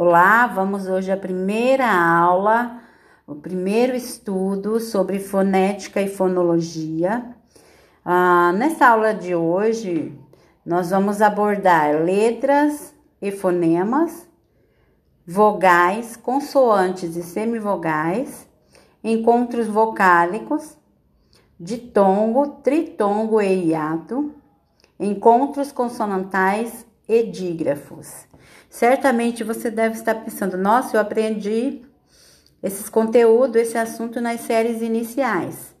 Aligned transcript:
Olá, 0.00 0.46
vamos 0.46 0.86
hoje 0.86 1.10
à 1.10 1.16
primeira 1.16 1.90
aula, 1.90 2.80
o 3.26 3.34
primeiro 3.34 3.96
estudo 3.96 4.78
sobre 4.78 5.18
fonética 5.18 6.00
e 6.00 6.06
fonologia. 6.06 7.34
Ah, 8.04 8.52
nessa 8.56 8.86
aula 8.86 9.12
de 9.12 9.34
hoje, 9.34 10.16
nós 10.64 10.90
vamos 10.90 11.20
abordar 11.20 12.00
letras 12.00 12.94
e 13.20 13.32
fonemas, 13.32 14.28
vogais, 15.26 16.16
consoantes 16.16 17.16
e 17.16 17.22
semivogais, 17.24 18.48
encontros 19.02 19.66
vocálicos, 19.66 20.78
ditongo, 21.58 22.46
tritongo 22.62 23.42
e 23.42 23.70
hiato, 23.70 24.32
encontros 24.96 25.72
consonantais 25.72 26.86
e 27.08 27.24
dígrafos. 27.24 28.27
Certamente 28.68 29.42
você 29.42 29.70
deve 29.70 29.94
estar 29.94 30.14
pensando, 30.14 30.56
nossa, 30.56 30.96
eu 30.96 31.00
aprendi 31.00 31.82
esses 32.62 32.88
conteúdos, 32.88 33.56
esse 33.56 33.78
assunto 33.78 34.20
nas 34.20 34.40
séries 34.42 34.82
iniciais. 34.82 35.74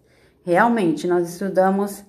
Realmente, 0.44 1.06
nós 1.06 1.28
estudamos 1.28 2.04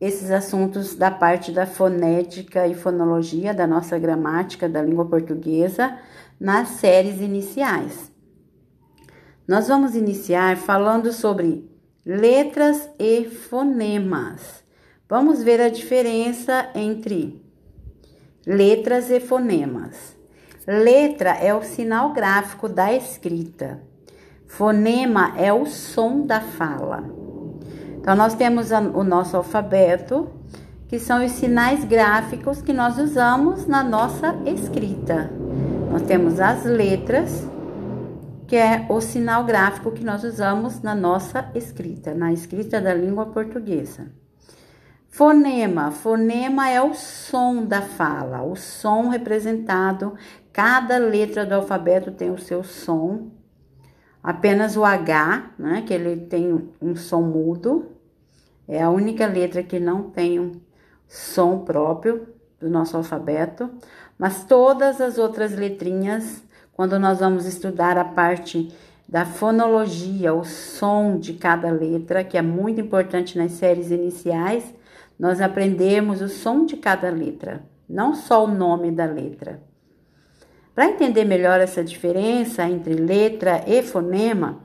esses 0.00 0.30
assuntos 0.30 0.94
da 0.94 1.10
parte 1.10 1.50
da 1.50 1.66
fonética 1.66 2.66
e 2.66 2.74
fonologia, 2.74 3.54
da 3.54 3.66
nossa 3.66 3.98
gramática 3.98 4.68
da 4.68 4.82
língua 4.82 5.06
portuguesa, 5.06 5.98
nas 6.38 6.68
séries 6.68 7.20
iniciais. 7.20 8.12
Nós 9.46 9.66
vamos 9.68 9.96
iniciar 9.96 10.56
falando 10.56 11.12
sobre 11.12 11.68
letras 12.04 12.88
e 12.98 13.24
fonemas. 13.24 14.62
Vamos 15.08 15.42
ver 15.42 15.60
a 15.60 15.70
diferença 15.70 16.70
entre 16.74 17.42
letras 18.46 19.10
e 19.10 19.18
fonemas. 19.20 20.17
Letra 20.70 21.30
é 21.30 21.54
o 21.54 21.62
sinal 21.62 22.12
gráfico 22.12 22.68
da 22.68 22.92
escrita. 22.92 23.80
Fonema 24.46 25.32
é 25.38 25.50
o 25.50 25.64
som 25.64 26.26
da 26.26 26.42
fala. 26.42 27.04
Então, 27.96 28.14
nós 28.14 28.34
temos 28.34 28.70
o 28.70 29.02
nosso 29.02 29.34
alfabeto, 29.34 30.28
que 30.86 30.98
são 30.98 31.24
os 31.24 31.32
sinais 31.32 31.86
gráficos 31.86 32.60
que 32.60 32.74
nós 32.74 32.98
usamos 32.98 33.66
na 33.66 33.82
nossa 33.82 34.36
escrita. 34.44 35.30
Nós 35.90 36.02
temos 36.02 36.38
as 36.38 36.66
letras, 36.66 37.48
que 38.46 38.54
é 38.54 38.84
o 38.90 39.00
sinal 39.00 39.44
gráfico 39.44 39.90
que 39.90 40.04
nós 40.04 40.22
usamos 40.22 40.82
na 40.82 40.94
nossa 40.94 41.50
escrita, 41.54 42.12
na 42.12 42.30
escrita 42.30 42.78
da 42.78 42.92
língua 42.92 43.24
portuguesa. 43.24 44.08
Fonema, 45.10 45.90
fonema 45.90 46.68
é 46.68 46.80
o 46.80 46.94
som 46.94 47.64
da 47.64 47.82
fala, 47.82 48.42
o 48.42 48.54
som 48.54 49.08
representado. 49.08 50.14
Cada 50.52 50.98
letra 50.98 51.44
do 51.44 51.54
alfabeto 51.54 52.12
tem 52.12 52.30
o 52.30 52.38
seu 52.38 52.62
som. 52.62 53.30
Apenas 54.22 54.76
o 54.76 54.84
H, 54.84 55.50
né, 55.58 55.82
que 55.86 55.94
ele 55.94 56.26
tem 56.26 56.68
um 56.80 56.94
som 56.94 57.22
mudo, 57.22 57.86
é 58.68 58.82
a 58.82 58.90
única 58.90 59.26
letra 59.26 59.62
que 59.62 59.80
não 59.80 60.10
tem 60.10 60.38
um 60.38 60.52
som 61.08 61.60
próprio 61.60 62.28
do 62.60 62.68
nosso 62.68 62.96
alfabeto, 62.96 63.70
mas 64.18 64.44
todas 64.44 65.00
as 65.00 65.16
outras 65.16 65.54
letrinhas, 65.54 66.42
quando 66.72 66.98
nós 66.98 67.20
vamos 67.20 67.46
estudar 67.46 67.96
a 67.96 68.04
parte 68.04 68.70
da 69.08 69.24
fonologia, 69.24 70.34
o 70.34 70.44
som 70.44 71.18
de 71.18 71.32
cada 71.32 71.70
letra, 71.70 72.22
que 72.22 72.36
é 72.36 72.42
muito 72.42 72.80
importante 72.80 73.38
nas 73.38 73.52
séries 73.52 73.90
iniciais, 73.90 74.74
nós 75.18 75.40
aprendemos 75.40 76.22
o 76.22 76.28
som 76.28 76.64
de 76.64 76.76
cada 76.76 77.10
letra, 77.10 77.64
não 77.88 78.14
só 78.14 78.44
o 78.44 78.48
nome 78.48 78.92
da 78.92 79.04
letra. 79.04 79.62
Para 80.74 80.90
entender 80.90 81.24
melhor 81.24 81.60
essa 81.60 81.82
diferença 81.82 82.62
entre 82.68 82.94
letra 82.94 83.64
e 83.66 83.82
fonema, 83.82 84.60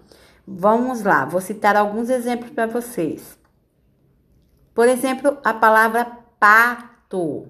vamos 0.46 1.02
lá, 1.02 1.26
vou 1.26 1.42
citar 1.42 1.76
alguns 1.76 2.10
exemplos 2.10 2.52
para 2.52 2.68
vocês. 2.68 3.40
Por 4.76 4.88
exemplo, 4.88 5.38
a 5.44 5.54
palavra 5.54 6.06
pato. 6.40 7.48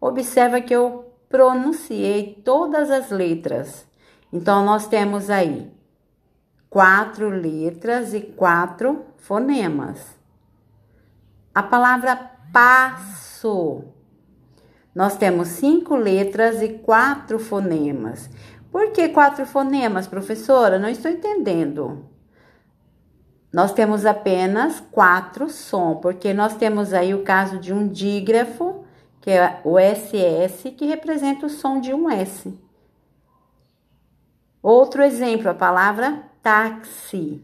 Observa 0.00 0.60
que 0.60 0.74
eu 0.74 1.12
pronunciei 1.28 2.40
todas 2.44 2.90
as 2.90 3.10
letras. 3.10 3.86
Então, 4.32 4.64
nós 4.64 4.86
temos 4.86 5.28
aí 5.28 5.70
quatro 6.70 7.28
letras 7.28 8.14
e 8.14 8.20
quatro 8.20 9.04
fonemas. 9.18 10.18
A 11.54 11.62
palavra 11.62 12.30
passo 12.52 13.84
nós 14.94 15.16
temos 15.16 15.48
cinco 15.48 15.94
letras 15.94 16.60
e 16.62 16.68
quatro 16.68 17.38
fonemas. 17.38 18.28
Por 18.72 18.90
que 18.92 19.08
quatro 19.08 19.46
fonemas, 19.46 20.06
professora? 20.06 20.78
Não 20.78 20.88
estou 20.88 21.10
entendendo. 21.10 22.08
Nós 23.52 23.72
temos 23.72 24.04
apenas 24.04 24.80
quatro 24.92 25.48
som, 25.48 25.96
porque 25.96 26.32
nós 26.32 26.56
temos 26.56 26.92
aí 26.92 27.14
o 27.14 27.22
caso 27.22 27.58
de 27.58 27.72
um 27.72 27.88
dígrafo, 27.88 28.84
que 29.20 29.30
é 29.30 29.60
o 29.64 29.78
SS, 29.78 30.70
que 30.72 30.86
representa 30.86 31.46
o 31.46 31.50
som 31.50 31.80
de 31.80 31.92
um 31.92 32.10
S. 32.10 32.56
Outro 34.62 35.02
exemplo, 35.02 35.50
a 35.50 35.54
palavra 35.54 36.24
táxi. 36.42 37.42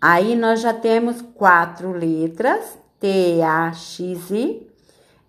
Aí 0.00 0.34
nós 0.34 0.60
já 0.60 0.72
temos 0.72 1.20
quatro 1.22 1.92
letras, 1.92 2.78
T-A-X-I, 3.00 4.70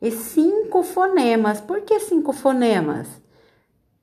e 0.02 0.12
cinco 0.12 0.84
fonemas. 0.84 1.62
Por 1.62 1.82
que 1.82 2.00
cinco 2.00 2.34
fonemas? 2.34 3.08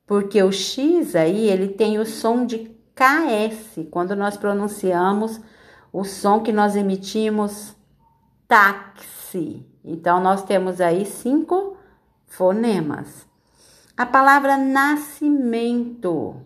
Porque 0.07 0.43
o 0.43 0.51
X 0.51 1.15
aí, 1.15 1.49
ele 1.49 1.69
tem 1.69 1.99
o 1.99 2.07
som 2.07 2.47
de 2.47 2.75
KS, 2.95 3.87
quando 3.91 4.17
nós 4.17 4.37
pronunciamos 4.37 5.41
o 5.93 6.05
som 6.05 6.41
que 6.41 6.53
nós 6.53 6.77
emitimos 6.77 7.77
táxi. 8.47 9.67
Então, 9.85 10.21
nós 10.21 10.43
temos 10.43 10.81
aí 10.81 11.05
cinco 11.05 11.77
fonemas. 12.27 13.27
A 13.97 14.07
palavra 14.07 14.57
nascimento. 14.57 16.37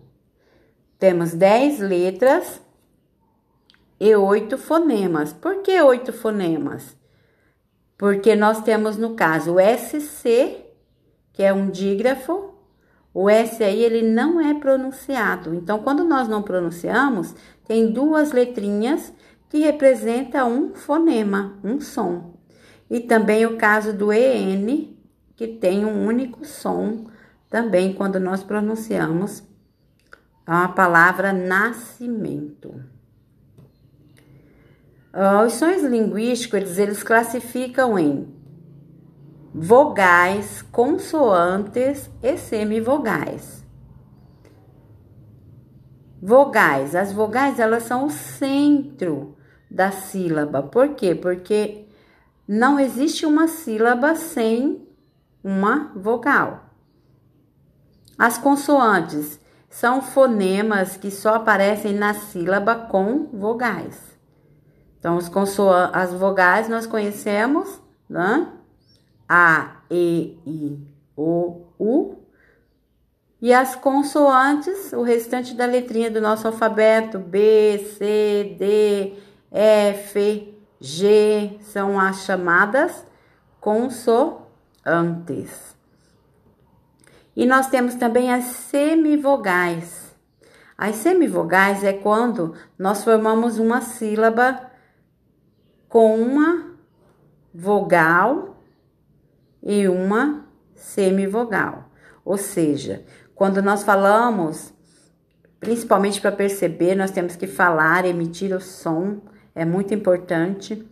Temos 0.99 1.33
dez 1.33 1.79
letras 1.79 2.61
e 3.99 4.15
oito 4.15 4.57
fonemas. 4.57 5.31
Por 5.31 5.61
que 5.61 5.79
oito 5.81 6.11
fonemas? 6.11 7.02
Porque 8.03 8.35
nós 8.35 8.61
temos 8.61 8.97
no 8.97 9.15
caso 9.15 9.53
o 9.53 9.59
SC, 9.61 10.57
que 11.31 11.41
é 11.41 11.53
um 11.53 11.69
dígrafo, 11.69 12.53
o 13.13 13.29
S 13.29 13.63
aí 13.63 13.81
ele 13.81 14.01
não 14.01 14.41
é 14.41 14.53
pronunciado. 14.53 15.55
Então, 15.55 15.79
quando 15.79 16.03
nós 16.03 16.27
não 16.27 16.43
pronunciamos, 16.43 17.33
tem 17.65 17.93
duas 17.93 18.33
letrinhas 18.33 19.13
que 19.47 19.59
representa 19.59 20.43
um 20.43 20.75
fonema, 20.75 21.57
um 21.63 21.79
som. 21.79 22.33
E 22.89 22.99
também 22.99 23.45
o 23.45 23.55
caso 23.55 23.93
do 23.93 24.11
EN, 24.11 24.97
que 25.37 25.47
tem 25.47 25.85
um 25.85 26.05
único 26.05 26.43
som, 26.43 27.05
também 27.49 27.93
quando 27.93 28.19
nós 28.19 28.43
pronunciamos 28.43 29.43
a 30.45 30.67
palavra 30.67 31.31
nascimento. 31.31 32.83
Uh, 35.13 35.45
os 35.45 35.53
sons 35.53 35.83
linguísticos, 35.83 36.57
eles, 36.57 36.77
eles 36.79 37.03
classificam 37.03 37.99
em 37.99 38.33
vogais, 39.53 40.63
consoantes 40.63 42.09
e 42.23 42.35
semivogais. 42.35 43.63
Vogais, 46.19 46.95
as 46.95 47.11
vogais 47.11 47.59
elas 47.59 47.83
são 47.83 48.05
o 48.05 48.09
centro 48.09 49.37
da 49.69 49.91
sílaba. 49.91 50.63
Por 50.63 50.95
quê? 50.95 51.13
Porque 51.13 51.85
não 52.47 52.79
existe 52.79 53.25
uma 53.25 53.47
sílaba 53.47 54.15
sem 54.15 54.87
uma 55.43 55.91
vogal. 55.95 56.69
As 58.17 58.37
consoantes 58.37 59.39
são 59.69 60.01
fonemas 60.01 60.97
que 60.97 61.11
só 61.11 61.35
aparecem 61.35 61.93
na 61.93 62.13
sílaba 62.13 62.75
com 62.75 63.27
vogais. 63.33 64.12
Então, 65.03 65.17
os 65.17 65.29
as 65.91 66.13
vogais 66.13 66.69
nós 66.69 66.87
conhecemos, 66.87 67.81
né? 68.09 68.47
A, 69.27 69.81
E, 69.91 70.39
I, 70.47 70.79
O, 71.17 71.63
U. 71.77 72.19
E 73.41 73.53
as 73.53 73.75
consoantes, 73.75 74.93
o 74.93 75.01
restante 75.03 75.55
da 75.55 75.65
letrinha 75.65 76.09
do 76.09 76.21
nosso 76.21 76.47
alfabeto, 76.47 77.19
B, 77.19 77.79
C, 77.97 78.55
D, 78.57 79.15
F, 79.51 80.57
G, 80.79 81.57
são 81.63 81.99
as 81.99 82.23
chamadas 82.23 83.05
consoantes. 83.59 84.45
E 87.35 87.45
nós 87.45 87.67
temos 87.67 87.95
também 87.95 88.31
as 88.31 88.45
semivogais. 88.45 90.15
As 90.77 90.95
semivogais 90.95 91.83
é 91.83 91.91
quando 91.91 92.55
nós 92.79 93.03
formamos 93.03 93.59
uma 93.59 93.81
sílaba 93.81 94.71
com 95.93 96.15
uma 96.15 96.71
vogal 97.53 98.57
e 99.61 99.87
uma 99.87 100.43
semivogal. 100.73 101.91
Ou 102.25 102.35
seja, 102.35 103.05
quando 103.35 103.61
nós 103.61 103.83
falamos, 103.83 104.73
principalmente 105.59 106.19
para 106.19 106.31
perceber, 106.31 106.95
nós 106.95 107.11
temos 107.11 107.35
que 107.35 107.45
falar, 107.45 108.05
emitir 108.05 108.55
o 108.55 108.59
som, 108.59 109.21
é 109.53 109.63
muito 109.63 109.93
importante 109.93 110.83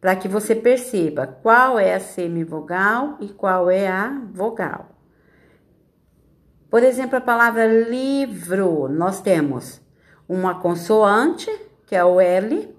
para 0.00 0.14
que 0.14 0.28
você 0.28 0.54
perceba 0.54 1.26
qual 1.26 1.76
é 1.76 1.96
a 1.96 1.98
semivogal 1.98 3.16
e 3.20 3.30
qual 3.30 3.68
é 3.68 3.88
a 3.88 4.16
vogal. 4.32 4.90
Por 6.70 6.84
exemplo, 6.84 7.16
a 7.18 7.20
palavra 7.20 7.66
livro, 7.66 8.86
nós 8.88 9.20
temos 9.20 9.80
uma 10.28 10.60
consoante, 10.60 11.50
que 11.84 11.96
é 11.96 12.04
o 12.04 12.20
L, 12.20 12.75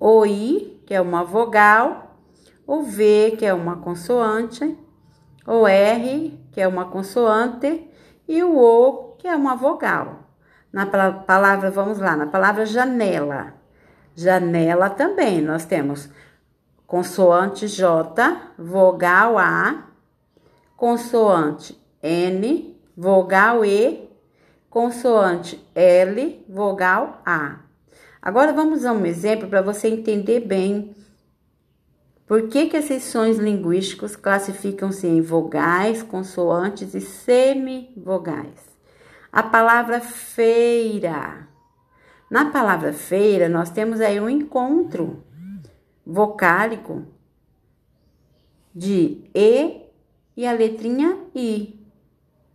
o 0.00 0.24
I, 0.24 0.82
que 0.86 0.94
é 0.94 1.00
uma 1.00 1.24
vogal, 1.24 2.16
o 2.66 2.82
V, 2.82 3.36
que 3.38 3.46
é 3.46 3.54
uma 3.54 3.76
consoante, 3.76 4.78
o 5.46 5.66
R, 5.66 6.38
que 6.52 6.60
é 6.60 6.68
uma 6.68 6.84
consoante, 6.84 7.88
e 8.28 8.42
o 8.42 8.58
O, 8.58 9.14
que 9.16 9.26
é 9.26 9.34
uma 9.34 9.56
vogal. 9.56 10.24
Na 10.70 10.84
palavra, 10.84 11.70
vamos 11.70 11.98
lá, 11.98 12.14
na 12.14 12.26
palavra 12.26 12.66
janela. 12.66 13.54
Janela 14.14 14.90
também, 14.90 15.40
nós 15.40 15.64
temos 15.64 16.10
consoante 16.86 17.66
J, 17.66 18.52
vogal 18.58 19.38
A, 19.38 19.84
consoante 20.76 21.80
N, 22.02 22.78
vogal 22.94 23.64
E, 23.64 24.10
consoante 24.68 25.66
L, 25.74 26.44
vogal 26.48 27.22
A. 27.24 27.67
Agora 28.28 28.52
vamos 28.52 28.84
a 28.84 28.92
um 28.92 29.06
exemplo 29.06 29.48
para 29.48 29.62
você 29.62 29.88
entender 29.88 30.40
bem 30.40 30.94
por 32.26 32.46
que, 32.48 32.66
que 32.66 32.76
esses 32.76 33.04
sons 33.04 33.38
linguísticos 33.38 34.16
classificam-se 34.16 35.06
em 35.06 35.22
vogais, 35.22 36.02
consoantes 36.02 36.94
e 36.94 37.00
semivogais? 37.00 38.60
A 39.32 39.42
palavra 39.42 39.98
feira. 40.02 41.48
Na 42.30 42.50
palavra 42.50 42.92
feira, 42.92 43.48
nós 43.48 43.70
temos 43.70 43.98
aí 43.98 44.20
um 44.20 44.28
encontro 44.28 45.24
vocálico 46.04 47.06
de 48.74 49.24
E 49.34 49.86
e 50.36 50.46
a 50.46 50.52
letrinha 50.52 51.16
I. 51.34 51.82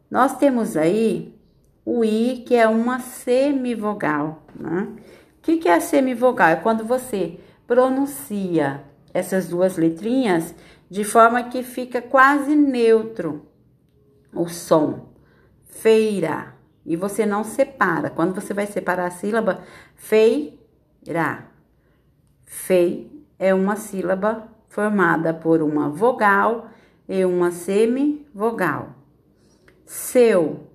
Nós 0.08 0.38
temos 0.38 0.78
aí 0.78 1.36
o 1.84 2.06
I, 2.06 2.44
que 2.46 2.54
é 2.54 2.68
uma 2.68 3.00
semivogal. 3.00 4.44
Né? 4.56 4.88
O 5.44 5.45
que, 5.45 5.57
que 5.57 5.68
é 5.68 5.75
a 5.75 5.81
semivogal? 5.81 6.48
É 6.48 6.56
quando 6.56 6.86
você 6.86 7.38
pronuncia 7.68 8.81
essas 9.13 9.50
duas 9.50 9.75
letrinhas 9.75 10.56
de 10.90 11.04
forma 11.04 11.44
que 11.44 11.62
fica 11.63 12.01
quase 12.01 12.56
neutro 12.56 13.45
o 14.34 14.48
som. 14.48 15.10
Feira. 15.66 16.56
E 16.86 16.95
você 16.95 17.25
não 17.25 17.44
separa. 17.44 18.10
Quando 18.10 18.34
você 18.34 18.54
vai 18.54 18.66
separar 18.68 19.07
a 19.07 19.12
sílaba, 19.12 19.63
feira. 19.95 21.46
Fei 22.46 23.28
é 23.38 23.54
uma 23.54 23.75
sílaba 23.75 24.48
formada 24.69 25.34
por 25.34 25.62
uma 25.62 25.89
vogal 25.89 26.69
e 27.06 27.25
uma 27.25 27.51
semivogal. 27.51 28.96
Seu 29.86 30.69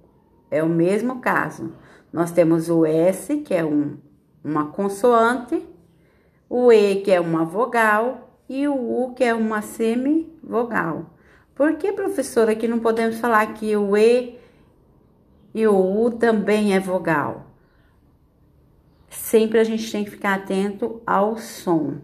é 0.51 0.63
o 0.63 0.69
mesmo 0.69 1.23
caso. 1.23 1.73
Nós 2.13 2.31
temos 2.31 2.69
o 2.69 2.85
S, 2.85 3.39
que 3.39 3.55
é 3.55 3.65
um, 3.65 3.97
uma 4.43 4.67
consoante, 4.67 5.67
o 6.49 6.73
E, 6.73 6.97
que 7.03 7.11
é 7.11 7.21
uma 7.21 7.45
vogal, 7.45 8.29
e 8.49 8.67
o 8.67 8.75
U, 8.75 9.15
que 9.15 9.23
é 9.23 9.35
uma 9.35 9.61
semivogal. 9.61 11.07
Por 11.55 11.75
que, 11.75 11.93
professora, 11.93 12.55
que 12.55 12.69
não 12.69 12.79
podemos 12.79 13.19
falar 13.19 13.47
que 13.55 13.77
o 13.77 13.97
E 13.97 14.39
e 15.55 15.67
o 15.67 15.75
U 15.77 16.11
também 16.11 16.75
é 16.75 16.81
vogal? 16.81 17.47
Sempre 19.11 19.59
a 19.59 19.65
gente 19.65 19.91
tem 19.91 20.05
que 20.05 20.11
ficar 20.11 20.35
atento 20.35 21.03
ao 21.07 21.37
som. 21.37 21.99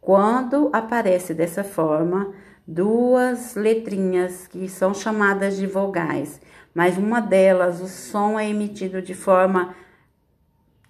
Quando 0.00 0.70
aparece 0.72 1.34
dessa 1.34 1.64
forma, 1.64 2.32
duas 2.66 3.54
letrinhas 3.54 4.46
que 4.46 4.68
são 4.68 4.94
chamadas 4.94 5.56
de 5.56 5.66
vogais, 5.66 6.40
mas 6.74 6.98
uma 6.98 7.20
delas, 7.20 7.80
o 7.80 7.86
som 7.86 8.38
é 8.38 8.48
emitido 8.48 9.00
de 9.00 9.14
forma 9.14 9.74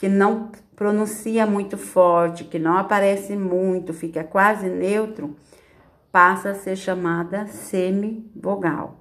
que 0.04 0.08
não 0.10 0.50
pronuncia 0.76 1.46
muito 1.46 1.78
forte, 1.78 2.44
que 2.44 2.58
não 2.58 2.76
aparece 2.76 3.34
muito, 3.34 3.94
fica 3.94 4.22
quase 4.22 4.68
neutro, 4.68 5.34
passa 6.12 6.50
a 6.50 6.54
ser 6.54 6.76
chamada 6.76 7.46
semivogal. 7.46 9.00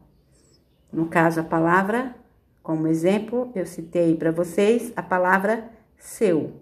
No 0.93 1.07
caso, 1.07 1.41
a 1.41 1.43
palavra, 1.43 2.15
como 2.61 2.87
exemplo, 2.87 3.51
eu 3.53 3.65
citei 3.65 4.15
para 4.15 4.31
vocês 4.31 4.93
a 4.95 5.03
palavra 5.03 5.69
seu. 5.97 6.53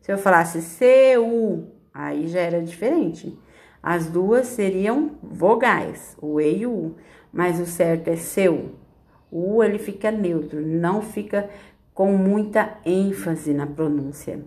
Se 0.00 0.10
eu 0.10 0.18
falasse 0.18 0.60
seu, 0.60 1.72
aí 1.94 2.26
já 2.26 2.40
era 2.40 2.60
diferente. 2.60 3.38
As 3.80 4.06
duas 4.06 4.48
seriam 4.48 5.12
vogais, 5.22 6.16
o 6.20 6.40
E 6.40 6.62
e 6.62 6.66
o 6.66 6.96
mas 7.32 7.60
o 7.60 7.66
certo 7.66 8.08
é 8.08 8.16
seu. 8.16 8.72
O 9.30 9.62
ele 9.62 9.78
fica 9.78 10.10
neutro, 10.10 10.60
não 10.60 11.00
fica 11.00 11.48
com 11.94 12.12
muita 12.12 12.78
ênfase 12.84 13.52
na 13.52 13.66
pronúncia. 13.66 14.44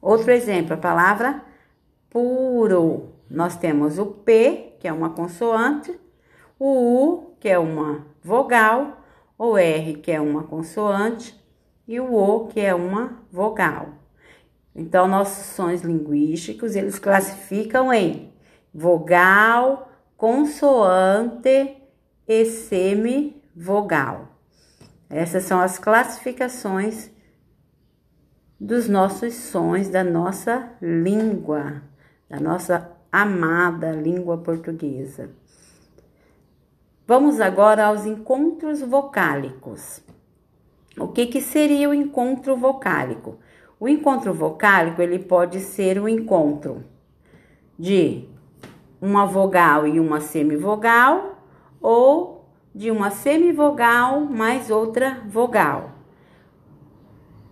Outro 0.00 0.30
exemplo, 0.30 0.74
a 0.74 0.78
palavra 0.78 1.42
puro. 2.10 3.14
Nós 3.30 3.56
temos 3.56 3.98
o 3.98 4.06
P, 4.06 4.76
que 4.78 4.86
é 4.86 4.92
uma 4.92 5.10
consoante, 5.10 5.98
o 6.58 6.68
U, 6.68 7.36
que 7.40 7.48
é 7.48 7.58
uma 7.58 8.06
vogal, 8.22 9.02
o 9.38 9.58
R, 9.58 9.94
que 9.94 10.12
é 10.12 10.20
uma 10.20 10.44
consoante, 10.44 11.42
e 11.86 12.00
o 12.00 12.14
O, 12.14 12.46
que 12.46 12.60
é 12.60 12.74
uma 12.74 13.22
vogal. 13.30 13.88
Então, 14.74 15.06
nossos 15.06 15.46
sons 15.54 15.82
linguísticos, 15.82 16.74
eles 16.74 16.98
classificam 16.98 17.92
em 17.92 18.32
vogal, 18.72 19.90
consoante 20.16 21.76
e 22.26 22.44
semivogal. 22.46 24.33
Essas 25.14 25.44
são 25.44 25.60
as 25.60 25.78
classificações 25.78 27.08
dos 28.58 28.88
nossos 28.88 29.32
sons 29.34 29.88
da 29.88 30.02
nossa 30.02 30.72
língua, 30.82 31.82
da 32.28 32.40
nossa 32.40 32.90
amada 33.12 33.92
língua 33.92 34.38
portuguesa. 34.38 35.30
Vamos 37.06 37.40
agora 37.40 37.86
aos 37.86 38.04
encontros 38.04 38.80
vocálicos. 38.80 40.02
O 40.98 41.06
que, 41.06 41.26
que 41.26 41.40
seria 41.40 41.88
o 41.88 41.94
encontro 41.94 42.56
vocálico? 42.56 43.38
O 43.78 43.88
encontro 43.88 44.34
vocálico 44.34 45.00
ele 45.00 45.20
pode 45.20 45.60
ser 45.60 45.96
o 45.96 46.04
um 46.04 46.08
encontro 46.08 46.82
de 47.78 48.28
uma 49.00 49.26
vogal 49.26 49.86
e 49.86 50.00
uma 50.00 50.20
semivogal 50.20 51.38
ou 51.80 52.33
de 52.74 52.90
uma 52.90 53.10
semivogal 53.10 54.20
mais 54.20 54.70
outra 54.70 55.22
vogal. 55.28 55.92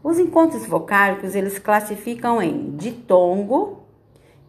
Os 0.02 0.18
encontros 0.18 0.66
vocálicos, 0.66 1.36
eles 1.36 1.58
classificam 1.60 2.42
em 2.42 2.74
ditongo, 2.76 3.84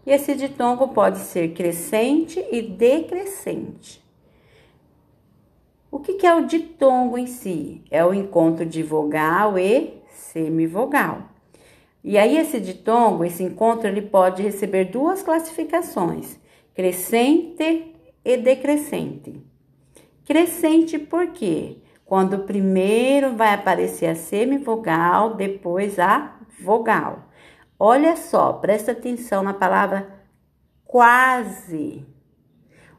e 0.06 0.12
esse 0.12 0.34
ditongo 0.34 0.88
pode 0.90 1.20
ser 1.20 1.54
crescente 1.54 2.44
e 2.52 2.62
decrescente. 2.62 4.04
O 5.92 6.00
que, 6.00 6.16
que 6.16 6.26
é 6.26 6.34
o 6.34 6.48
ditongo 6.48 7.20
em 7.20 7.28
si? 7.28 7.84
É 7.92 8.04
o 8.04 8.14
encontro 8.14 8.66
de 8.66 8.82
vogal 8.82 9.60
e 9.60 10.02
semivogal. 10.10 11.30
E 12.04 12.18
aí, 12.18 12.36
esse 12.36 12.60
ditongo, 12.60 13.24
esse 13.24 13.44
encontro, 13.44 13.88
ele 13.88 14.02
pode 14.02 14.42
receber 14.42 14.86
duas 14.86 15.22
classificações, 15.22 16.38
crescente 16.74 17.94
e 18.26 18.38
decrescente. 18.38 19.53
Crescente 20.26 20.98
por 20.98 21.28
quê? 21.28 21.78
Quando 22.06 22.40
primeiro 22.40 23.36
vai 23.36 23.54
aparecer 23.54 24.08
a 24.08 24.16
semivogal, 24.16 25.36
depois 25.36 26.00
a 26.00 26.36
vogal. 26.62 27.30
Olha 27.80 28.16
só, 28.16 28.54
presta 28.54 28.92
atenção 28.92 29.44
na 29.44 29.54
palavra 29.54 30.08
quase. 30.86 32.06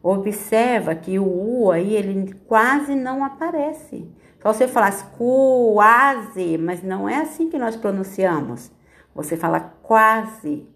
Observa 0.03 0.95
que 0.95 1.19
o 1.19 1.25
U 1.25 1.71
aí, 1.71 1.95
ele 1.95 2.35
quase 2.47 2.95
não 2.95 3.25
aparece. 3.25 4.11
Só 4.43 4.53
você 4.53 4.69
falasse 4.69 5.05
quase, 5.17 6.59
mas 6.59 6.83
não 6.83 7.09
é 7.09 7.23
assim 7.23 7.49
que 7.49 7.59
nós 7.59 7.75
pronunciamos. 7.77 8.71
Você 9.15 9.35
fala 9.35 9.61
quase. 9.61 10.69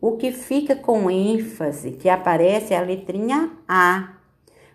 O 0.00 0.16
que 0.16 0.32
fica 0.32 0.74
com 0.74 1.10
ênfase, 1.10 1.90
que 1.92 2.08
aparece 2.08 2.72
é 2.72 2.78
a 2.78 2.82
letrinha 2.82 3.50
A. 3.68 4.13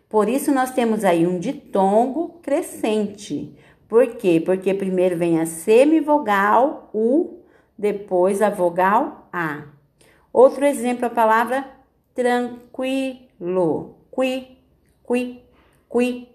Por 0.09 0.27
isso, 0.27 0.51
nós 0.51 0.71
temos 0.71 1.05
aí 1.05 1.27
um 1.27 1.37
ditongo 1.37 2.39
crescente. 2.41 3.55
Por 3.87 4.15
quê? 4.15 4.41
Porque 4.43 4.73
primeiro 4.73 5.15
vem 5.15 5.39
a 5.39 5.45
semivogal 5.45 6.89
U, 6.91 7.43
depois 7.77 8.41
a 8.41 8.49
vogal 8.49 9.29
A. 9.31 9.67
Outro 10.33 10.65
exemplo, 10.65 11.05
a 11.05 11.09
palavra 11.11 11.69
tranquilo. 12.15 13.95
Qui, 14.11 14.57
qui, 15.07 15.43
qui. 15.89 16.27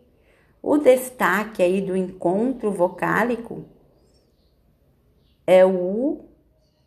O 0.62 0.78
destaque 0.78 1.62
aí 1.62 1.82
do 1.82 1.96
encontro 1.96 2.70
vocálico 2.70 3.64
é 5.46 5.64
o 5.64 5.70
U 5.70 6.28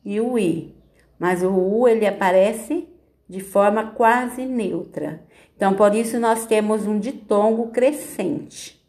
e 0.04 0.20
o 0.20 0.40
I, 0.40 0.76
mas 1.20 1.44
o 1.44 1.52
U 1.52 1.88
ele 1.88 2.08
aparece 2.08 2.88
de 3.28 3.42
forma 3.42 3.92
quase 3.92 4.46
neutra. 4.46 5.22
Então, 5.56 5.74
por 5.74 5.94
isso 5.94 6.20
nós 6.20 6.46
temos 6.46 6.86
um 6.86 7.00
ditongo 7.00 7.68
crescente. 7.70 8.80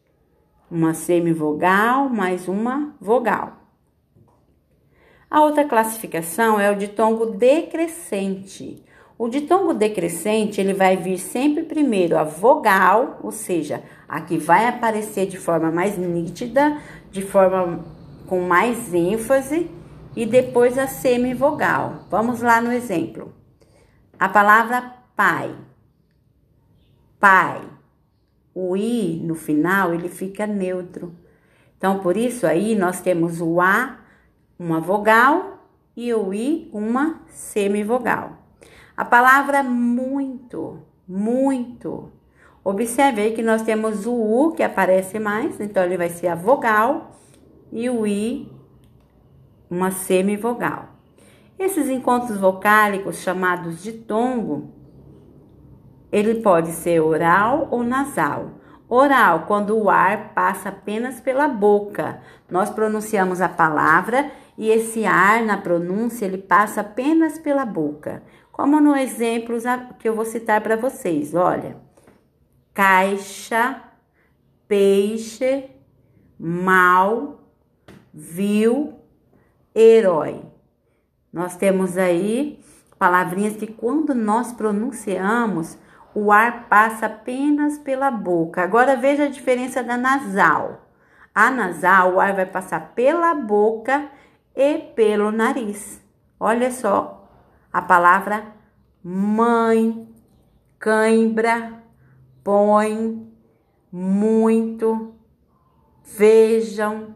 Uma 0.71 0.95
semivogal 0.95 2.09
mais 2.09 2.47
uma 2.47 2.95
vogal. 3.01 3.59
A 5.31 5.43
outra 5.43 5.65
classificação 5.65 6.61
é 6.61 6.71
o 6.71 6.77
ditongo 6.77 7.27
decrescente. 7.27 8.83
O 9.19 9.29
ditongo 9.29 9.75
decrescente, 9.75 10.61
ele 10.61 10.73
vai 10.73 10.97
vir 10.97 11.19
sempre 11.19 11.65
primeiro 11.65 12.17
a 12.17 12.23
vogal, 12.23 13.19
ou 13.23 13.33
seja, 13.33 13.83
a 14.09 14.21
que 14.21 14.39
vai 14.39 14.67
aparecer 14.67 15.27
de 15.27 15.37
forma 15.37 15.71
mais 15.71 15.99
nítida, 15.99 16.81
de 17.11 17.23
forma 17.23 17.85
com 18.27 18.41
mais 18.43 18.95
ênfase, 18.95 19.71
e 20.15 20.25
depois 20.25 20.79
a 20.79 20.87
semivogal. 20.87 22.05
Vamos 22.11 22.41
lá 22.41 22.61
no 22.61 22.73
exemplo. 22.73 23.38
A 24.19 24.29
palavra 24.29 24.95
pai. 25.15 25.55
Pai. 27.21 27.63
O 28.53 28.77
i 28.77 29.21
no 29.23 29.37
final, 29.37 29.95
ele 29.95 30.09
fica 30.09 30.47
neutro. 30.47 31.15
Então, 31.77 32.01
por 32.01 32.17
isso 32.17 32.45
aí 32.45 32.75
nós 32.75 33.01
temos 33.01 33.41
o 33.41 33.61
a 33.61 34.01
uma 34.59 34.81
vogal 34.81 35.65
e 35.97 36.13
o 36.13 36.35
i 36.35 36.69
uma 36.73 37.21
semivogal. 37.29 38.39
A 38.97 39.05
palavra 39.05 39.63
muito, 39.63 40.83
muito. 41.07 42.11
Observe 42.65 43.21
aí 43.21 43.33
que 43.33 43.43
nós 43.43 43.63
temos 43.63 44.05
o 44.05 44.13
u 44.13 44.53
que 44.53 44.65
aparece 44.65 45.21
mais, 45.21 45.61
então 45.61 45.85
ele 45.85 45.97
vai 45.97 46.09
ser 46.09 46.27
a 46.27 46.35
vogal 46.35 47.13
e 47.71 47.89
o 47.89 48.05
i 48.05 48.51
uma 49.71 49.93
semivogal. 49.93 50.98
Esses 51.59 51.89
encontros 51.89 52.39
vocálicos 52.39 53.17
chamados 53.17 53.83
de 53.83 53.93
tongo, 53.93 54.73
ele 56.11 56.37
pode 56.41 56.71
ser 56.71 57.01
oral 57.01 57.67
ou 57.71 57.83
nasal. 57.83 58.53
Oral, 58.89 59.45
quando 59.47 59.77
o 59.77 59.91
ar 59.91 60.33
passa 60.33 60.71
apenas 60.71 61.21
pela 61.21 61.49
boca. 61.49 62.23
Nós 62.49 62.71
pronunciamos 62.71 63.41
a 63.41 63.49
palavra 63.49 64.31
e 64.57 64.71
esse 64.71 65.05
ar 65.05 65.43
na 65.43 65.59
pronúncia 65.59 66.25
ele 66.25 66.39
passa 66.39 66.81
apenas 66.81 67.39
pela 67.39 67.67
boca. 67.67 68.23
Como 68.51 68.81
no 68.81 68.97
exemplo 68.97 69.59
que 69.99 70.09
eu 70.09 70.15
vou 70.15 70.25
citar 70.25 70.61
para 70.63 70.77
vocês, 70.77 71.35
olha. 71.35 71.77
Caixa, 72.73 73.83
peixe, 74.67 75.69
mal, 76.39 77.41
viu, 78.15 78.95
herói. 79.75 80.41
Nós 81.33 81.57
temos 81.57 81.97
aí 81.97 82.61
palavrinhas 82.99 83.57
que 83.57 83.67
quando 83.67 84.15
nós 84.15 84.53
pronunciamos, 84.53 85.79
o 86.15 86.33
ar 86.33 86.69
passa 86.69 87.07
apenas 87.07 87.79
pela 87.79 88.11
boca. 88.11 88.63
Agora 88.63 88.97
veja 88.97 89.25
a 89.25 89.31
diferença 89.31 89.83
da 89.83 89.97
nasal. 89.97 90.89
A 91.35 91.51
nasal, 91.51 92.15
o 92.15 92.21
ar 92.21 92.35
vai 92.35 92.47
passar 92.47 92.93
pela 92.95 93.35
boca 93.35 94.11
e 94.57 94.79
pelo 94.79 95.31
nariz. 95.31 96.03
Olha 96.41 96.71
só 96.71 97.31
a 97.73 97.81
palavra 97.81 98.59
mãe, 99.03 100.09
cãibra, 100.79 101.83
põe, 102.43 103.33
muito, 103.91 105.15
vejam, 106.05 107.15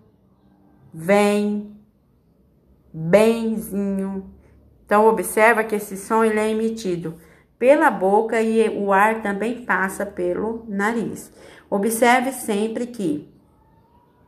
vem, 0.92 1.71
benzinho. 2.92 4.30
Então 4.84 5.06
observa 5.06 5.64
que 5.64 5.74
esse 5.74 5.96
som 5.96 6.24
ele 6.24 6.38
é 6.38 6.50
emitido 6.50 7.14
pela 7.58 7.90
boca 7.90 8.40
e 8.42 8.68
o 8.68 8.92
ar 8.92 9.22
também 9.22 9.64
passa 9.64 10.04
pelo 10.04 10.64
nariz. 10.68 11.32
Observe 11.70 12.32
sempre 12.32 12.86
que 12.86 13.32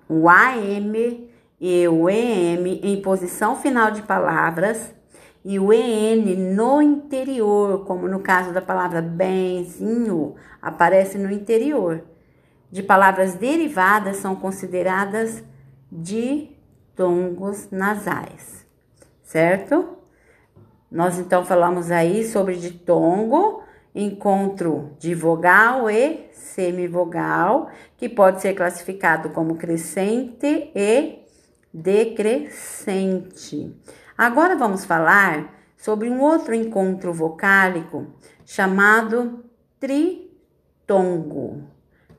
o 0.09 0.29
AM 0.29 1.29
e 1.61 1.89
o 1.89 2.09
EM 2.09 2.81
em 2.83 3.01
posição 3.03 3.57
final 3.57 3.91
de 3.91 4.03
palavras 4.03 4.95
e 5.45 5.59
o 5.59 5.73
EN 5.73 6.55
no 6.55 6.81
interior, 6.81 7.85
como 7.85 8.09
no 8.09 8.21
caso 8.21 8.53
da 8.53 8.63
palavra 8.63 9.03
benzinho, 9.03 10.37
aparece 10.63 11.19
no 11.19 11.31
interior. 11.31 12.03
De 12.71 12.83
palavras 12.83 13.35
derivadas 13.35 14.17
são 14.17 14.35
consideradas 14.35 15.45
ditongos 16.95 17.69
nasais, 17.73 18.65
certo? 19.25 19.99
Nós 20.89 21.19
então 21.19 21.45
falamos 21.45 21.91
aí 21.91 22.25
sobre 22.25 22.55
ditongo, 22.55 23.65
encontro 23.93 24.93
de 24.99 25.13
vogal 25.13 25.91
e 25.91 26.29
semivogal, 26.33 27.69
que 27.97 28.09
pode 28.09 28.41
ser 28.41 28.55
classificado 28.55 29.31
como 29.31 29.57
crescente 29.57 30.71
e 30.73 31.25
decrescente. 31.73 33.75
Agora 34.17 34.55
vamos 34.55 34.85
falar 34.85 35.53
sobre 35.77 36.09
um 36.09 36.21
outro 36.21 36.55
encontro 36.55 37.13
vocálico 37.13 38.07
chamado 38.47 39.45
tritongo. 39.81 41.65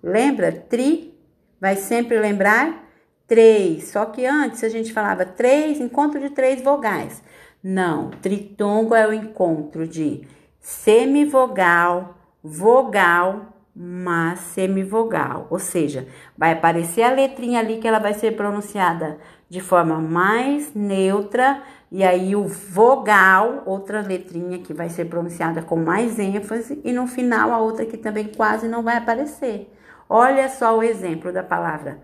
Lembra? 0.03 0.51
Tri 0.51 1.17
vai 1.61 1.77
sempre 1.77 2.19
lembrar 2.19 2.84
três. 3.27 3.89
Só 3.89 4.05
que 4.05 4.25
antes 4.25 4.63
a 4.63 4.69
gente 4.69 4.93
falava 4.93 5.25
três, 5.25 5.79
encontro 5.79 6.19
de 6.19 6.29
três 6.29 6.61
vogais. 6.61 7.23
Não, 7.63 8.11
tritongo 8.21 8.93
é 8.93 9.07
o 9.07 9.13
encontro 9.13 9.87
de 9.87 10.27
semivogal, 10.59 12.15
vogal 12.43 13.55
mas 13.75 14.39
semivogal, 14.39 15.47
ou 15.49 15.59
seja, 15.59 16.07
vai 16.37 16.53
aparecer 16.53 17.03
a 17.03 17.11
letrinha 17.11 17.59
ali 17.59 17.77
que 17.77 17.87
ela 17.87 17.99
vai 17.99 18.13
ser 18.13 18.31
pronunciada 18.31 19.17
de 19.49 19.59
forma 19.59 19.99
mais 19.99 20.73
neutra 20.73 21.61
e 21.91 22.01
aí 22.01 22.37
o 22.37 22.47
vogal, 22.47 23.63
outra 23.65 23.99
letrinha 23.99 24.59
que 24.59 24.73
vai 24.73 24.89
ser 24.89 25.05
pronunciada 25.05 25.61
com 25.61 25.75
mais 25.75 26.17
ênfase 26.17 26.79
e 26.85 26.93
no 26.93 27.05
final 27.05 27.51
a 27.51 27.57
outra 27.57 27.85
que 27.85 27.97
também 27.97 28.29
quase 28.29 28.65
não 28.65 28.81
vai 28.81 28.95
aparecer. 28.95 29.69
Olha 30.07 30.47
só 30.47 30.77
o 30.77 30.83
exemplo 30.83 31.33
da 31.33 31.43
palavra 31.43 31.99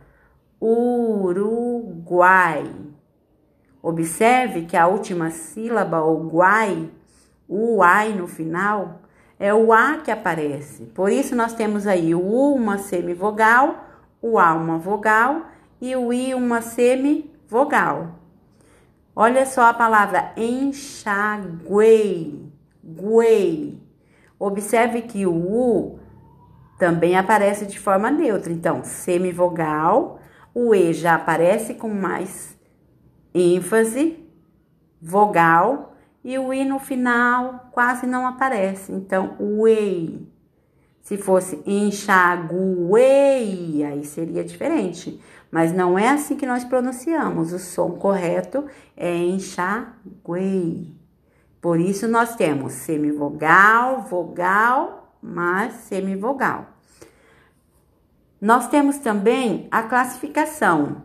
Uruguai. 0.62 2.64
Observe 3.82 4.66
que 4.66 4.78
a 4.78 4.88
última 4.88 5.32
sílaba, 5.32 6.04
o 6.04 6.30
guai, 6.30 6.88
o 7.50 7.82
ai 7.82 8.14
no 8.14 8.28
final, 8.28 9.02
é 9.40 9.52
o 9.52 9.74
A 9.74 9.98
que 9.98 10.12
aparece. 10.12 10.86
Por 10.86 11.12
isso, 11.12 11.36
nós 11.36 11.54
temos 11.54 11.88
aí 11.88 12.14
o 12.14 12.22
U, 12.22 12.54
uma 12.54 12.78
semivogal, 12.78 13.86
o 14.22 14.38
A, 14.38 14.54
uma 14.54 14.78
vogal, 14.78 15.48
e 15.82 15.96
o 15.96 16.14
I, 16.14 16.36
uma 16.36 16.62
semivogal. 16.62 18.20
Olha 19.16 19.48
só 19.48 19.64
a 19.64 19.74
palavra 19.74 20.32
enxaguei, 20.38 22.40
guei. 22.84 23.82
Observe 24.40 25.02
que 25.02 25.26
o 25.26 25.34
U 25.34 26.00
também 26.78 27.18
aparece 27.18 27.66
de 27.66 27.80
forma 27.80 28.12
neutra. 28.12 28.54
Então, 28.54 28.84
semivogal, 28.84 30.21
o 30.54 30.76
E 30.76 30.94
já 30.94 31.16
aparece 31.16 31.74
com 31.74 31.90
mais 31.90 32.56
ênfase, 33.34 34.20
vogal, 35.02 35.96
e 36.24 36.38
o 36.38 36.54
i 36.54 36.64
no 36.64 36.80
final 36.80 37.70
quase 37.72 38.06
não 38.06 38.28
aparece. 38.28 38.92
Então, 38.92 39.36
whey. 39.40 40.28
Se 41.02 41.18
fosse 41.18 41.62
enxaguei, 41.66 43.84
aí 43.84 44.06
seria 44.06 44.44
diferente. 44.44 45.20
Mas 45.50 45.74
não 45.74 45.98
é 45.98 46.10
assim 46.10 46.36
que 46.36 46.46
nós 46.46 46.64
pronunciamos. 46.64 47.52
O 47.52 47.60
som 47.60 47.92
correto 47.92 48.66
é 48.96 49.18
enxaguei. 49.18 50.96
Por 51.60 51.80
isso, 51.80 52.08
nós 52.08 52.36
temos 52.36 52.74
semivogal, 52.74 54.04
vogal, 54.04 55.18
mas 55.22 55.74
semivogal. 55.74 56.68
Nós 58.42 58.68
temos 58.68 58.98
também 58.98 59.68
a 59.70 59.84
classificação 59.84 61.04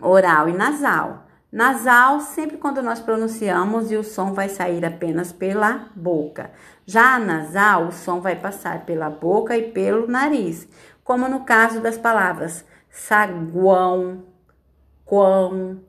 oral 0.00 0.48
e 0.48 0.52
nasal. 0.52 1.24
Nasal, 1.50 2.20
sempre 2.20 2.56
quando 2.56 2.80
nós 2.80 3.00
pronunciamos 3.00 3.90
e 3.90 3.96
o 3.96 4.04
som 4.04 4.32
vai 4.32 4.48
sair 4.48 4.84
apenas 4.84 5.32
pela 5.32 5.88
boca. 5.96 6.52
Já 6.86 7.18
nasal, 7.18 7.88
o 7.88 7.92
som 7.92 8.20
vai 8.20 8.36
passar 8.36 8.84
pela 8.84 9.10
boca 9.10 9.56
e 9.56 9.72
pelo 9.72 10.06
nariz, 10.06 10.68
como 11.02 11.28
no 11.28 11.40
caso 11.40 11.80
das 11.80 11.98
palavras 11.98 12.64
saguão, 12.88 14.22
quão. 15.04 15.80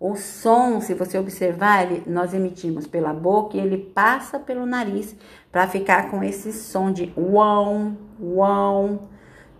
O 0.00 0.16
som, 0.16 0.80
se 0.80 0.94
você 0.94 1.18
observar, 1.18 1.84
ele, 1.84 2.02
nós 2.06 2.32
emitimos 2.32 2.86
pela 2.86 3.12
boca 3.12 3.56
e 3.56 3.60
ele 3.60 3.78
passa 3.78 4.38
pelo 4.38 4.64
nariz 4.64 5.14
para 5.52 5.66
ficar 5.66 6.10
com 6.10 6.22
esse 6.24 6.50
som 6.50 6.90
de 6.90 7.12
uão, 7.14 7.96
uão. 8.18 9.13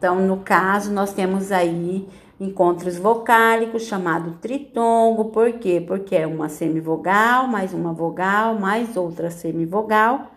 Então, 0.05 0.21
no 0.21 0.41
caso, 0.41 0.93
nós 0.93 1.15
temos 1.15 1.51
aí 1.51 2.07
encontros 2.39 2.99
vocálicos 2.99 3.85
chamado 3.85 4.33
tritongo, 4.33 5.31
por 5.31 5.51
quê? 5.55 5.81
Porque 5.81 6.15
é 6.15 6.27
uma 6.27 6.51
semivogal, 6.51 7.49
mais 7.49 7.73
uma 7.73 7.91
vogal, 7.91 8.55
mais 8.55 8.99
outra 8.99 9.31
semivogal, 9.31 10.31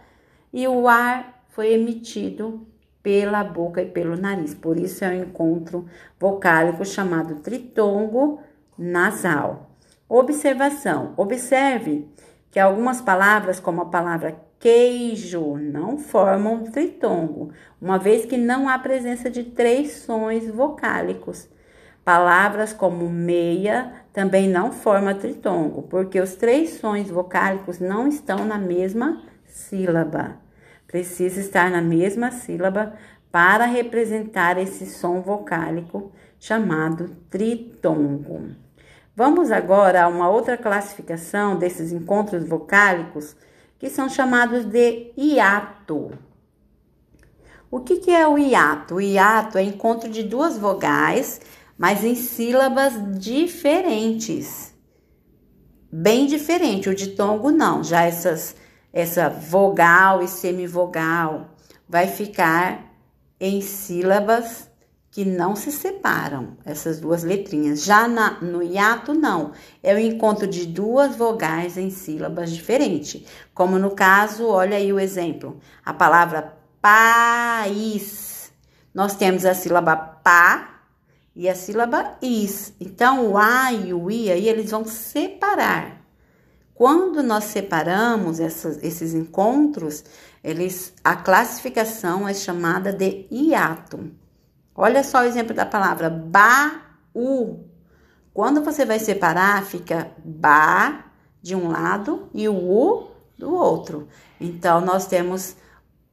e 0.53 0.65
o 0.69 0.87
ar 0.87 1.43
foi 1.49 1.73
emitido 1.73 2.65
pela 3.03 3.43
boca 3.43 3.81
e 3.81 3.85
pelo 3.85 4.15
nariz. 4.15 4.55
Por 4.55 4.77
isso 4.77 5.03
é 5.03 5.09
um 5.09 5.23
encontro 5.23 5.85
vocálico 6.17 6.85
chamado 6.85 7.41
tritongo 7.41 8.39
nasal. 8.77 9.71
Observação: 10.07 11.13
observe 11.17 12.07
que 12.49 12.57
algumas 12.57 13.01
palavras, 13.01 13.59
como 13.59 13.81
a 13.81 13.85
palavra 13.87 14.46
queijo, 14.59 15.57
não 15.57 15.97
formam 15.97 16.63
tritongo, 16.65 17.51
uma 17.81 17.97
vez 17.97 18.25
que 18.25 18.37
não 18.37 18.67
há 18.67 18.77
presença 18.79 19.29
de 19.29 19.43
três 19.43 19.91
sons 20.03 20.47
vocálicos. 20.47 21.47
Palavras 22.03 22.71
como 22.71 23.09
meia 23.09 23.91
também 24.13 24.47
não 24.47 24.71
formam 24.71 25.13
tritongo, 25.13 25.83
porque 25.83 26.19
os 26.19 26.35
três 26.35 26.79
sons 26.79 27.09
vocálicos 27.09 27.79
não 27.79 28.07
estão 28.07 28.45
na 28.45 28.57
mesma 28.57 29.21
sílaba. 29.45 30.37
Precisa 30.87 31.41
estar 31.41 31.69
na 31.69 31.81
mesma 31.81 32.31
sílaba 32.31 32.93
para 33.31 33.65
representar 33.65 34.57
esse 34.57 34.85
som 34.85 35.21
vocálico 35.21 36.11
chamado 36.39 37.09
tritongo. 37.29 38.51
Vamos 39.15 39.51
agora 39.51 40.03
a 40.03 40.07
uma 40.07 40.29
outra 40.29 40.55
classificação 40.55 41.57
desses 41.57 41.91
encontros 41.91 42.47
vocálicos 42.47 43.35
que 43.79 43.89
são 43.89 44.09
chamados 44.09 44.65
de 44.65 45.11
hiato. 45.17 46.11
O 47.69 47.81
que, 47.81 47.97
que 47.97 48.11
é 48.11 48.27
o 48.27 48.37
hiato? 48.37 48.95
O 48.95 49.01
hiato 49.01 49.57
é 49.57 49.63
encontro 49.63 50.09
de 50.09 50.23
duas 50.23 50.57
vogais 50.57 51.39
mas 51.77 52.03
em 52.03 52.15
sílabas 52.15 52.93
diferentes. 53.19 54.73
Bem 55.91 56.25
diferente, 56.25 56.89
o 56.89 56.95
ditongo 56.95 57.51
não, 57.51 57.83
já 57.83 58.03
essas, 58.03 58.55
essa 58.91 59.29
vogal 59.29 60.23
e 60.23 60.27
semivogal 60.27 61.55
vai 61.87 62.07
ficar 62.07 62.91
em 63.39 63.61
sílabas 63.61 64.69
que 65.17 65.25
não 65.25 65.55
se 65.55 65.71
separam, 65.71 66.49
essas 66.63 66.99
duas 66.99 67.23
letrinhas. 67.23 67.83
Já 67.83 68.07
na, 68.07 68.39
no 68.39 68.61
hiato, 68.61 69.15
não, 69.15 69.51
é 69.81 69.91
o 69.95 69.97
encontro 69.97 70.45
de 70.45 70.67
duas 70.67 71.15
vogais 71.15 71.75
em 71.75 71.89
sílabas 71.89 72.51
diferentes, 72.51 73.23
como 73.51 73.79
no 73.79 73.95
caso, 73.95 74.45
olha 74.45 74.77
aí 74.77 74.93
o 74.93 74.99
exemplo, 74.99 75.59
a 75.83 75.91
palavra 75.91 76.55
país. 76.79 78.51
Nós 78.93 79.15
temos 79.15 79.43
a 79.43 79.55
sílaba 79.55 79.95
pá 79.95 80.81
e 81.35 81.49
a 81.49 81.55
sílaba 81.55 82.15
is. 82.21 82.75
Então, 82.79 83.31
o 83.31 83.39
a 83.39 83.73
e 83.73 83.95
o 83.95 84.11
i 84.11 84.31
aí 84.31 84.47
eles 84.47 84.69
vão 84.69 84.85
separar. 84.85 85.99
Quando 86.75 87.23
nós 87.23 87.45
separamos 87.45 88.39
essas, 88.39 88.77
esses 88.83 89.15
encontros, 89.15 90.03
eles, 90.43 90.93
a 91.03 91.15
classificação 91.15 92.27
é 92.29 92.35
chamada 92.35 92.93
de 92.93 93.25
hiato. 93.31 94.11
Olha 94.79 95.03
só 95.03 95.21
o 95.21 95.23
exemplo 95.23 95.55
da 95.55 95.65
palavra 95.65 96.07
baú. 96.07 97.65
Quando 98.31 98.63
você 98.63 98.85
vai 98.85 98.99
separar, 98.99 99.65
fica 99.65 100.11
ba 100.23 101.05
de 101.41 101.55
um 101.55 101.69
lado 101.69 102.29
e 102.31 102.47
o 102.47 102.53
u 102.53 103.07
do 103.35 103.51
outro. 103.55 104.07
Então, 104.39 104.79
nós 104.79 105.07
temos 105.07 105.55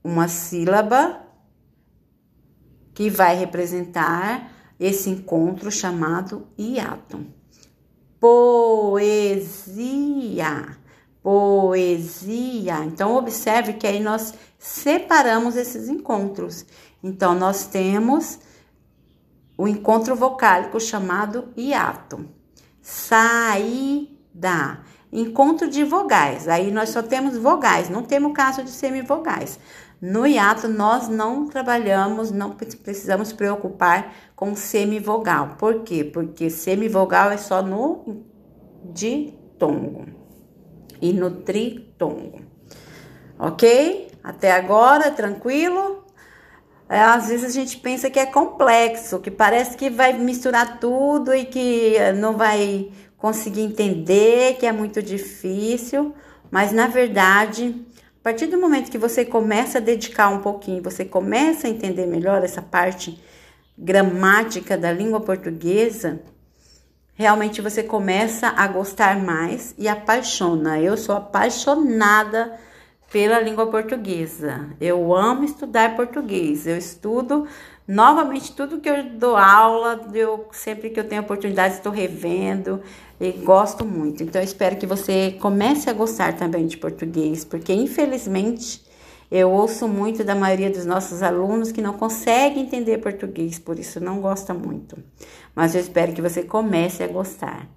uma 0.03 0.29
sílaba 0.29 1.21
que 2.95 3.11
vai 3.11 3.37
representar 3.37 4.51
esse 4.81 5.11
encontro 5.11 5.71
chamado 5.71 6.47
hiato. 6.57 7.27
Poesia, 8.19 9.59
poesia. 11.23 12.83
Então, 12.87 13.15
observe 13.15 13.75
que 13.75 13.87
aí 13.87 14.01
nós 14.01 14.33
separamos 14.59 15.55
esses 15.55 15.91
encontros. 15.91 16.65
Então, 17.03 17.35
nós 17.35 17.67
temos 17.67 18.39
o 19.57 19.69
encontro 19.69 20.17
vocálico 20.17 20.81
chamado 20.81 21.49
hiato. 21.57 22.29
Saída, 22.83 24.81
encontro 25.13 25.69
de 25.69 25.85
vogais. 25.85 26.49
Aí 26.49 26.71
nós 26.71 26.91
só 26.91 27.03
temos 27.03 27.37
vogais, 27.37 27.89
não 27.89 28.03
temos 28.03 28.33
caso 28.33 28.63
de 28.63 28.71
semivogais. 28.71 29.59
No 30.01 30.27
hiato, 30.27 30.69
nós 30.69 31.09
não 31.09 31.49
trabalhamos, 31.49 32.31
não 32.31 32.51
precisamos 32.51 33.33
preocupar 33.33 34.13
com 34.37 34.55
semivogal. 34.55 35.57
Por 35.57 35.83
quê? 35.83 36.05
Porque 36.05 36.51
semivogal 36.51 37.31
é 37.31 37.39
só 37.39 37.63
no 37.63 38.25
ditongo 38.93 40.07
e 41.01 41.13
no 41.13 41.31
tritongo. 41.31 42.43
Ok? 43.39 44.11
Até 44.23 44.53
agora, 44.53 45.11
tranquilo? 45.11 46.04
É, 46.89 47.01
às 47.01 47.29
vezes 47.29 47.47
a 47.47 47.53
gente 47.53 47.79
pensa 47.79 48.11
que 48.11 48.19
é 48.19 48.27
complexo, 48.27 49.19
que 49.19 49.31
parece 49.31 49.77
que 49.77 49.89
vai 49.89 50.13
misturar 50.13 50.79
tudo 50.79 51.35
e 51.35 51.45
que 51.45 51.97
não 52.17 52.37
vai 52.37 52.91
conseguir 53.17 53.63
entender, 53.63 54.57
que 54.59 54.67
é 54.67 54.73
muito 54.73 55.03
difícil, 55.03 56.15
mas 56.51 56.73
na 56.73 56.87
verdade 56.87 57.75
a 58.25 58.25
partir 58.25 58.47
do 58.47 58.59
momento 58.59 58.91
que 58.91 58.97
você 58.97 59.23
começa 59.23 59.77
a 59.77 59.81
dedicar 59.83 60.31
um 60.31 60.41
pouquinho, 60.41 60.83
você 60.83 61.05
começa 61.05 61.67
a 61.67 61.71
entender 61.71 62.07
melhor 62.07 62.43
essa 62.43 62.63
parte 62.63 63.23
gramática 63.77 64.79
da 64.79 64.91
língua 64.91 65.21
portuguesa, 65.21 66.23
realmente 67.15 67.61
você 67.61 67.83
começa 67.83 68.49
a 68.49 68.67
gostar 68.67 69.23
mais 69.23 69.75
e 69.77 69.87
apaixona. 69.89 70.81
Eu 70.81 70.97
sou 70.97 71.15
apaixonada 71.15 72.59
pela 73.15 73.39
língua 73.39 73.69
portuguesa. 73.69 74.71
Eu 74.81 75.15
amo 75.15 75.45
estudar 75.45 75.95
português. 75.95 76.67
Eu 76.67 76.77
estudo 76.77 77.47
novamente 77.87 78.51
tudo 78.57 78.81
que 78.81 78.91
eu 78.91 79.05
dou 79.11 79.37
aula, 79.37 80.05
eu 80.13 80.49
sempre 80.51 80.91
que 80.91 80.99
eu 80.99 81.07
tenho 81.07 81.23
oportunidade 81.23 81.75
estou 81.75 81.93
revendo 81.93 82.83
e 83.21 83.31
gosto 83.31 83.85
muito. 83.85 84.25
Então 84.25 84.43
espero 84.43 84.75
que 84.75 84.85
você 84.85 85.39
comece 85.41 85.89
a 85.89 85.93
gostar 85.93 86.33
também 86.33 86.67
de 86.67 86.77
português, 86.77 87.45
porque 87.45 87.73
infelizmente 87.73 88.85
eu 89.31 89.49
ouço 89.49 89.87
muito 89.87 90.25
da 90.25 90.35
maioria 90.35 90.69
dos 90.69 90.85
nossos 90.85 91.23
alunos 91.23 91.71
que 91.71 91.81
não 91.81 91.93
conseguem 91.93 92.65
entender 92.65 92.99
português, 92.99 93.61
por 93.61 93.79
isso 93.79 94.01
não 94.01 94.21
gosta 94.21 94.53
muito. 94.53 94.99
Mas 95.55 95.77
eu 95.77 95.81
espero 95.81 96.13
que 96.13 96.21
você 96.21 96.43
comece 96.43 97.05
a 97.05 97.07
gostar. 97.07 97.69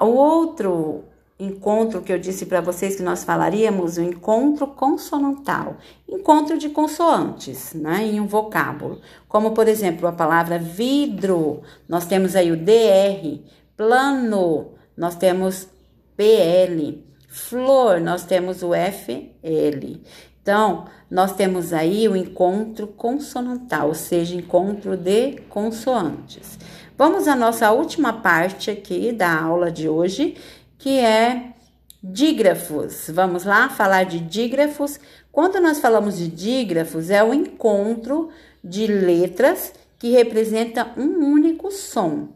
O 0.00 0.06
outro 0.06 1.02
encontro 1.44 2.02
que 2.02 2.12
eu 2.12 2.18
disse 2.18 2.46
para 2.46 2.60
vocês 2.60 2.96
que 2.96 3.02
nós 3.02 3.24
falaríamos, 3.24 3.96
o 3.96 4.02
encontro 4.02 4.66
consonantal, 4.66 5.76
encontro 6.08 6.58
de 6.58 6.68
consoantes, 6.68 7.74
né, 7.74 8.04
em 8.04 8.20
um 8.20 8.26
vocábulo, 8.26 9.00
como 9.28 9.52
por 9.52 9.68
exemplo 9.68 10.06
a 10.06 10.12
palavra 10.12 10.58
vidro, 10.58 11.62
nós 11.88 12.06
temos 12.06 12.34
aí 12.34 12.50
o 12.50 12.56
DR, 12.56 13.40
plano, 13.76 14.72
nós 14.96 15.16
temos 15.16 15.68
PL, 16.16 17.04
flor, 17.28 18.00
nós 18.00 18.24
temos 18.24 18.62
o 18.62 18.70
FL. 18.72 20.00
Então, 20.40 20.84
nós 21.10 21.32
temos 21.32 21.72
aí 21.72 22.08
o 22.08 22.14
encontro 22.14 22.86
consonantal, 22.86 23.88
ou 23.88 23.94
seja, 23.94 24.36
encontro 24.36 24.96
de 24.96 25.38
consoantes. 25.48 26.58
Vamos 26.96 27.26
à 27.26 27.34
nossa 27.34 27.72
última 27.72 28.12
parte 28.12 28.70
aqui 28.70 29.10
da 29.10 29.40
aula 29.40 29.70
de 29.70 29.88
hoje, 29.88 30.36
que 30.84 30.98
é 30.98 31.54
dígrafos. 32.02 33.08
Vamos 33.08 33.44
lá 33.44 33.70
falar 33.70 34.04
de 34.04 34.20
dígrafos. 34.20 35.00
Quando 35.32 35.58
nós 35.58 35.80
falamos 35.80 36.18
de 36.18 36.28
dígrafos, 36.28 37.08
é 37.08 37.24
o 37.24 37.32
encontro 37.32 38.28
de 38.62 38.86
letras 38.86 39.72
que 39.98 40.10
representa 40.10 40.92
um 40.98 41.24
único 41.24 41.70
som. 41.70 42.34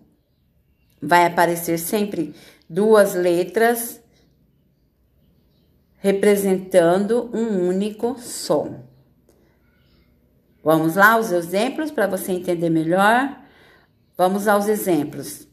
Vai 0.98 1.26
aparecer 1.26 1.78
sempre 1.78 2.34
duas 2.66 3.14
letras 3.14 4.00
representando 5.98 7.30
um 7.34 7.68
único 7.68 8.18
som. 8.18 8.82
Vamos 10.64 10.96
lá 10.96 11.18
os 11.18 11.32
exemplos 11.32 11.90
para 11.90 12.06
você 12.06 12.32
entender 12.32 12.70
melhor. 12.70 13.42
Vamos 14.16 14.48
aos 14.48 14.68
exemplos. 14.68 15.47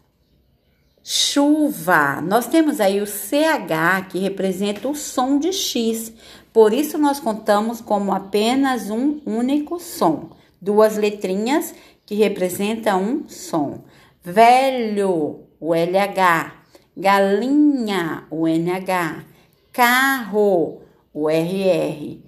Chuva. 1.08 2.20
Nós 2.20 2.48
temos 2.48 2.80
aí 2.80 3.00
o 3.00 3.06
CH 3.06 4.10
que 4.10 4.18
representa 4.18 4.89
o 4.89 4.96
som 4.96 5.38
de 5.38 5.54
X. 5.54 6.12
Por 6.52 6.74
isso 6.74 6.98
nós 6.98 7.20
contamos 7.20 7.80
como 7.80 8.12
apenas 8.12 8.89
um 8.89 9.22
único 9.24 9.80
som. 9.80 10.32
Duas 10.60 10.98
letrinhas 10.98 11.76
que 12.08 12.15
representam 12.15 13.04
um 13.04 13.30
som. 13.30 13.84
Velho, 14.24 15.41
o 15.60 15.76
LH 15.76 16.65
galinha, 16.96 18.26
o 18.32 18.48
NH, 18.48 19.26
carro, 19.72 20.82
o 21.13 21.30
RR, 21.30 22.22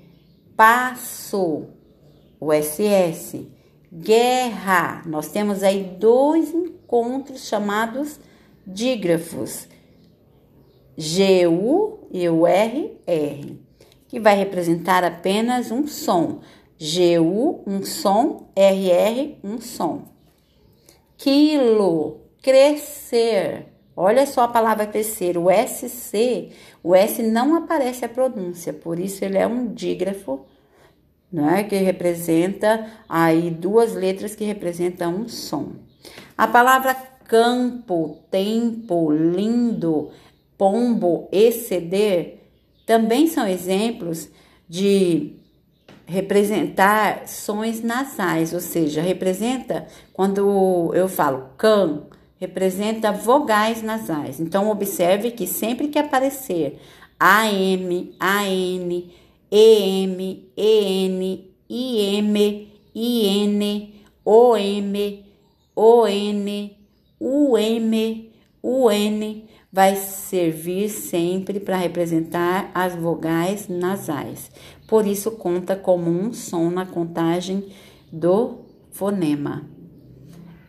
passo, 0.55 1.67
o 2.39 2.51
SS, 2.51 3.49
guerra. 3.91 5.03
Nós 5.05 5.29
temos 5.29 5.63
aí 5.63 5.95
dois 5.97 6.53
encontros 6.53 7.47
chamados 7.47 8.19
dígrafos, 8.67 9.69
GU 10.97 12.07
e 12.11 12.27
o 12.27 12.45
RR, 12.45 13.55
que 14.09 14.19
vai 14.19 14.35
representar 14.35 15.05
apenas 15.05 15.71
um 15.71 15.87
som. 15.87 16.41
GU, 16.77 17.63
um 17.65 17.83
som, 17.83 18.49
RR, 18.55 19.37
um 19.43 19.61
som. 19.61 20.09
Quilo, 21.17 22.21
crescer. 22.41 23.67
Olha 23.95 24.27
só 24.27 24.41
a 24.41 24.47
palavra 24.47 24.85
crescer, 24.85 25.37
o 25.37 25.47
SC, 25.49 26.51
o 26.83 26.93
S 26.93 27.23
não 27.23 27.55
aparece 27.55 28.05
a 28.05 28.09
pronúncia, 28.09 28.71
por 28.71 28.99
isso 28.99 29.25
ele 29.25 29.39
é 29.39 29.47
um 29.47 29.73
dígrafo, 29.73 30.45
é? 31.35 31.63
Que 31.63 31.77
representa 31.77 32.87
aí 33.09 33.49
duas 33.49 33.93
letras 33.95 34.35
que 34.35 34.45
representam 34.45 35.15
um 35.15 35.27
som. 35.27 35.73
A 36.37 36.47
palavra 36.47 36.95
campo, 37.27 38.19
tempo, 38.31 39.11
lindo, 39.11 40.09
pombo, 40.57 41.27
exceder 41.31 42.37
também 42.87 43.27
são 43.27 43.45
exemplos 43.45 44.29
de 44.67 45.33
representar 46.05 47.27
sons 47.27 47.83
nasais, 47.83 48.53
ou 48.53 48.61
seja, 48.61 49.01
representa 49.01 49.85
quando 50.13 50.93
eu 50.95 51.09
falo 51.09 51.49
can, 51.57 52.03
representa 52.39 53.11
vogais 53.11 53.83
nasais. 53.83 54.39
Então 54.39 54.69
observe 54.69 55.31
que 55.31 55.45
sempre 55.45 55.89
que 55.89 55.99
aparecer 55.99 56.79
AM, 57.19 58.15
AN, 58.17 59.03
EM, 59.51 60.49
EN, 60.55 61.45
IM, 61.69 62.67
IN, 62.95 63.93
OM, 64.23 65.23
ON, 65.75 66.76
UM, 67.19 68.29
UN 68.63 69.43
vai 69.71 69.95
servir 69.95 70.89
sempre 70.89 71.59
para 71.59 71.77
representar 71.77 72.71
as 72.73 72.95
vogais 72.95 73.67
nasais. 73.67 74.49
Por 74.87 75.05
isso 75.05 75.31
conta 75.31 75.75
como 75.75 76.09
um 76.09 76.33
som 76.33 76.69
na 76.69 76.85
contagem 76.85 77.65
do 78.11 78.59
fonema. 78.91 79.76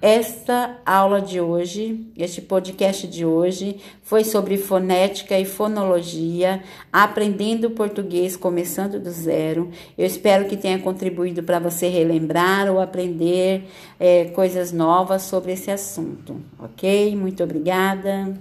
Esta 0.01 0.79
aula 0.87 1.21
de 1.21 1.41
hoje, 1.41 2.07
este 2.17 2.41
podcast 2.41 3.05
de 3.09 3.27
hoje, 3.27 3.81
foi 4.01 4.23
sobre 4.23 4.57
fonética 4.57 5.37
e 5.37 5.45
fonologia, 5.45 6.63
aprendendo 6.93 7.71
português 7.71 8.37
começando 8.37 9.01
do 9.01 9.11
zero. 9.11 9.73
Eu 9.97 10.07
espero 10.07 10.47
que 10.47 10.57
tenha 10.57 10.79
contribuído 10.79 11.43
para 11.43 11.59
você 11.59 11.89
relembrar 11.89 12.71
ou 12.71 12.81
aprender 12.81 13.65
é, 13.99 14.27
coisas 14.27 14.71
novas 14.71 15.23
sobre 15.23 15.51
esse 15.51 15.69
assunto, 15.69 16.41
ok? 16.61 17.17
Muito 17.17 17.43
obrigada. 17.43 18.41